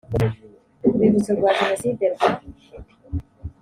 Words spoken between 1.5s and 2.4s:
jenoside rwa